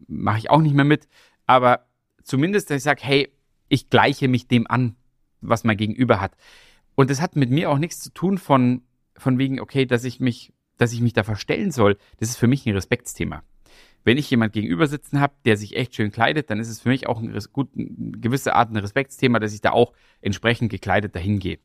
mache 0.09 0.39
ich 0.39 0.51
auch 0.51 0.61
nicht 0.61 0.75
mehr 0.75 0.85
mit. 0.85 1.09
Aber 1.47 1.87
zumindest, 2.23 2.71
dass 2.71 2.79
ich 2.79 2.83
sage, 2.83 3.03
hey, 3.03 3.33
ich 3.69 3.91
gleiche 3.91 4.29
mich 4.29 4.49
dem 4.49 4.67
an, 4.67 4.97
was 5.41 5.65
mein 5.65 5.77
Gegenüber 5.77 6.21
hat. 6.21 6.37
Und 6.95 7.11
das 7.11 7.21
hat 7.21 7.37
mit 7.37 7.51
mir 7.51 7.71
auch 7.71 7.79
nichts 7.79 8.01
zu 8.01 8.13
tun 8.13 8.39
von, 8.39 8.83
von 9.17 9.39
wegen, 9.39 9.61
okay, 9.61 9.87
dass 9.87 10.05
ich 10.05 10.21
mich, 10.21 10.53
dass 10.79 10.93
ich 10.93 11.01
mich 11.01 11.13
da 11.13 11.23
verstellen 11.23 11.71
soll. 11.71 11.97
Das 12.19 12.29
ist 12.29 12.37
für 12.37 12.47
mich 12.47 12.67
ein 12.67 12.75
Respektsthema. 12.75 13.43
Wenn 14.05 14.19
ich 14.19 14.31
jemand 14.31 14.53
gegenüber 14.53 14.87
sitzen 14.87 15.21
habe, 15.21 15.35
der 15.45 15.57
sich 15.57 15.77
echt 15.77 15.95
schön 15.95 16.11
kleidet, 16.11 16.51
dann 16.51 16.59
ist 16.59 16.69
es 16.69 16.81
für 16.81 16.89
mich 16.89 17.07
auch 17.07 17.21
ein, 17.21 17.39
gut, 17.53 17.71
eine 17.77 18.19
gewisse 18.19 18.55
Art 18.55 18.71
ein 18.71 18.77
Respektsthema, 18.77 19.39
dass 19.39 19.55
ich 19.55 19.61
da 19.61 19.71
auch 19.71 19.93
entsprechend 20.21 20.71
gekleidet 20.71 21.15
dahin 21.15 21.39
gehe. 21.39 21.59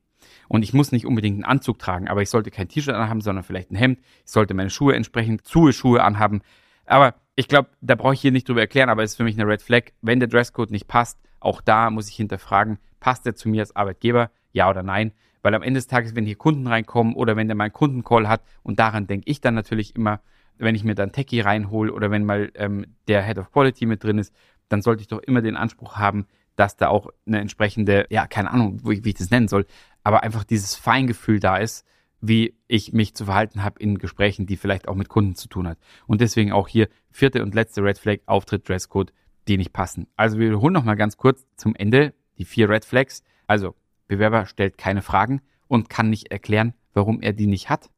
Und 0.47 0.63
ich 0.63 0.73
muss 0.73 0.91
nicht 0.91 1.05
unbedingt 1.05 1.35
einen 1.35 1.45
Anzug 1.45 1.79
tragen, 1.79 2.07
aber 2.07 2.21
ich 2.21 2.29
sollte 2.29 2.51
kein 2.51 2.67
T-Shirt 2.67 2.95
anhaben, 2.95 3.21
sondern 3.21 3.43
vielleicht 3.43 3.71
ein 3.71 3.75
Hemd. 3.75 3.99
Ich 4.25 4.31
sollte 4.31 4.53
meine 4.53 4.69
Schuhe 4.69 4.95
entsprechend 4.95 5.45
zu 5.45 5.71
Schuhe 5.71 6.03
anhaben. 6.03 6.41
Aber 6.85 7.15
ich 7.35 7.47
glaube, 7.47 7.69
da 7.81 7.95
brauche 7.95 8.13
ich 8.13 8.21
hier 8.21 8.31
nicht 8.31 8.47
drüber 8.47 8.61
erklären, 8.61 8.89
aber 8.89 9.03
es 9.03 9.11
ist 9.11 9.17
für 9.17 9.23
mich 9.23 9.39
eine 9.39 9.49
Red 9.49 9.61
Flag. 9.61 9.91
Wenn 10.01 10.19
der 10.19 10.29
Dresscode 10.29 10.71
nicht 10.71 10.87
passt, 10.87 11.19
auch 11.39 11.61
da 11.61 11.89
muss 11.89 12.09
ich 12.09 12.15
hinterfragen, 12.15 12.79
passt 12.99 13.25
der 13.25 13.35
zu 13.35 13.49
mir 13.49 13.61
als 13.61 13.75
Arbeitgeber? 13.75 14.31
Ja 14.53 14.69
oder 14.69 14.83
nein? 14.83 15.11
Weil 15.47 15.55
am 15.55 15.63
Ende 15.63 15.77
des 15.77 15.87
Tages, 15.87 16.13
wenn 16.13 16.25
hier 16.25 16.35
Kunden 16.35 16.67
reinkommen 16.67 17.13
oder 17.13 17.37
wenn 17.37 17.47
der 17.47 17.55
mal 17.55 17.63
einen 17.63 17.71
Kundencall 17.71 18.27
hat, 18.27 18.41
und 18.63 18.79
daran 18.79 19.07
denke 19.07 19.31
ich 19.31 19.39
dann 19.39 19.53
natürlich 19.53 19.95
immer, 19.95 20.19
wenn 20.57 20.75
ich 20.75 20.83
mir 20.83 20.93
dann 20.93 21.13
Techie 21.13 21.39
reinhole 21.39 21.93
oder 21.93 22.11
wenn 22.11 22.25
mal 22.25 22.51
ähm, 22.55 22.85
der 23.07 23.23
Head 23.23 23.37
of 23.37 23.53
Quality 23.53 23.85
mit 23.85 24.03
drin 24.03 24.17
ist, 24.17 24.35
dann 24.67 24.81
sollte 24.81 25.03
ich 25.03 25.07
doch 25.07 25.19
immer 25.19 25.41
den 25.41 25.55
Anspruch 25.55 25.95
haben, 25.95 26.27
dass 26.57 26.75
da 26.75 26.89
auch 26.89 27.11
eine 27.25 27.39
entsprechende, 27.39 28.07
ja, 28.09 28.27
keine 28.27 28.51
Ahnung, 28.51 28.81
wie, 28.83 29.05
wie 29.05 29.09
ich 29.11 29.15
das 29.15 29.31
nennen 29.31 29.47
soll, 29.47 29.65
aber 30.03 30.21
einfach 30.21 30.43
dieses 30.43 30.75
Feingefühl 30.75 31.39
da 31.39 31.55
ist, 31.55 31.85
wie 32.19 32.57
ich 32.67 32.91
mich 32.91 33.15
zu 33.15 33.23
verhalten 33.23 33.63
habe 33.63 33.79
in 33.79 33.99
Gesprächen, 33.99 34.47
die 34.47 34.57
vielleicht 34.57 34.89
auch 34.89 34.95
mit 34.95 35.07
Kunden 35.07 35.35
zu 35.35 35.47
tun 35.47 35.65
hat. 35.65 35.77
Und 36.07 36.19
deswegen 36.19 36.51
auch 36.51 36.67
hier 36.67 36.89
vierte 37.09 37.41
und 37.41 37.55
letzte 37.55 37.81
Red 37.81 37.99
Flag, 37.99 38.17
Auftritt, 38.25 38.67
Dresscode, 38.67 39.13
die 39.47 39.55
nicht 39.55 39.71
passen. 39.71 40.07
Also 40.17 40.39
wir 40.39 40.59
holen 40.59 40.73
noch 40.73 40.83
mal 40.83 40.95
ganz 40.95 41.15
kurz 41.15 41.47
zum 41.55 41.73
Ende 41.73 42.13
die 42.37 42.43
vier 42.43 42.69
Red 42.69 42.83
Flags. 42.83 43.23
Also 43.47 43.75
Bewerber 44.07 44.45
stellt 44.45 44.77
keine 44.77 45.01
Fragen 45.01 45.41
und 45.67 45.89
kann 45.89 46.09
nicht 46.09 46.31
erklären, 46.31 46.73
warum 46.93 47.21
er 47.21 47.33
die 47.33 47.47
nicht 47.47 47.69
hat. 47.69 47.89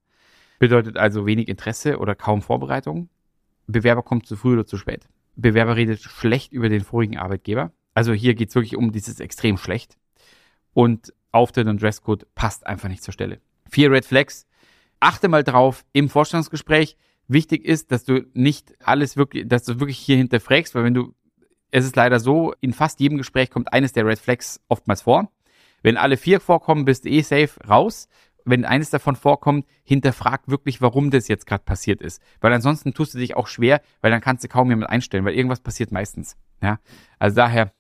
Bedeutet 0.60 0.98
also 0.98 1.26
wenig 1.26 1.48
Interesse 1.48 2.00
oder 2.00 2.16
kaum 2.16 2.42
Vorbereitung. 2.42 3.10
Bewerber 3.68 4.04
kommt 4.04 4.26
zu 4.26 4.36
früh 4.36 4.54
oder 4.54 4.66
zu 4.66 4.78
spät. 4.78 5.08
Bewerber 5.36 5.76
redet 5.76 6.02
schlecht 6.02 6.52
über 6.52 6.70
den 6.70 6.82
vorigen 6.82 7.18
Arbeitgeber. 7.18 7.72
Also 7.94 8.14
hier 8.14 8.34
geht 8.34 8.50
es 8.50 8.56
wirklich 8.56 8.76
um 8.76 8.92
dieses 8.92 9.20
extrem 9.20 9.58
schlecht. 9.58 9.98
Und 10.74 11.14
Auftritt 11.32 11.68
und 11.68 11.82
Dresscode 11.82 12.26
passt 12.36 12.66
einfach 12.66 12.90
nicht 12.90 13.04
zur 13.04 13.14
Stelle. 13.14 13.40
Vier 13.70 13.92
Red 13.92 14.06
Flags. 14.06 14.48
Achte 15.00 15.30
mal 15.30 15.44
drauf 15.44 15.86
im 15.94 16.10
Vorstellungsgespräch. 16.10 16.98
Wichtig 17.28 17.64
ist, 17.64 17.92
dass 17.92 18.04
du 18.04 18.26
nicht 18.34 18.74
alles 18.84 19.16
wirklich, 19.16 19.48
dass 19.48 19.64
du 19.64 19.80
wirklich 19.80 19.98
hier 19.98 20.18
hinterfragst, 20.18 20.76
weil 20.76 20.84
wenn 20.84 20.94
du, 20.94 21.14
es 21.72 21.86
ist 21.86 21.96
leider 21.96 22.20
so, 22.20 22.54
in 22.60 22.74
fast 22.74 23.00
jedem 23.00 23.18
Gespräch 23.18 23.50
kommt 23.50 23.72
eines 23.72 23.94
der 23.94 24.06
Red 24.06 24.20
Flags 24.20 24.60
oftmals 24.68 25.04
vor. 25.04 25.32
Wenn 25.82 25.98
alle 25.98 26.18
vier 26.18 26.40
vorkommen, 26.40 26.86
bist 26.86 27.06
du 27.06 27.10
eh 27.10 27.22
safe 27.22 27.60
raus. 27.68 28.08
Wenn 28.46 28.66
eines 28.66 28.90
davon 28.90 29.16
vorkommt, 29.16 29.66
hinterfrag 29.84 30.48
wirklich, 30.48 30.82
warum 30.82 31.12
das 31.12 31.28
jetzt 31.28 31.46
gerade 31.46 31.64
passiert 31.64 32.02
ist. 32.02 32.22
Weil 32.42 32.54
ansonsten 32.54 32.94
tust 32.94 33.14
du 33.14 33.18
dich 33.20 33.36
auch 33.36 33.48
schwer, 33.48 33.82
weil 34.02 34.12
dann 34.12 34.22
kannst 34.22 34.44
du 34.44 34.48
kaum 34.48 34.70
jemand 34.70 34.90
einstellen, 34.90 35.26
weil 35.26 35.36
irgendwas 35.36 35.60
passiert 35.60 35.92
meistens. 35.92 36.38
Ja, 36.62 36.80
also 37.20 37.36
daher 37.36 37.72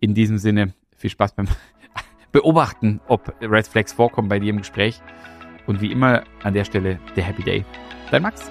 in 0.00 0.14
diesem 0.14 0.38
Sinne 0.38 0.74
viel 0.96 1.10
Spaß 1.10 1.34
beim 1.34 1.48
beobachten, 2.32 3.00
ob 3.08 3.34
Red 3.40 3.68
Flags 3.68 3.92
vorkommen 3.92 4.28
bei 4.28 4.38
dir 4.38 4.50
im 4.50 4.58
Gespräch. 4.58 5.00
Und 5.66 5.80
wie 5.80 5.92
immer 5.92 6.24
an 6.42 6.54
der 6.54 6.64
Stelle 6.64 6.98
der 7.16 7.24
Happy 7.24 7.42
Day. 7.42 7.64
Dein 8.10 8.22
Max. 8.22 8.50